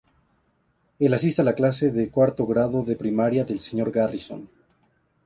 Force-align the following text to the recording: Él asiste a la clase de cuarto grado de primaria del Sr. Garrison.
Él 0.97 1.13
asiste 1.13 1.43
a 1.43 1.45
la 1.45 1.53
clase 1.53 1.91
de 1.91 2.09
cuarto 2.09 2.47
grado 2.47 2.81
de 2.83 2.95
primaria 2.95 3.43
del 3.45 3.59
Sr. 3.59 3.91
Garrison. 3.91 4.49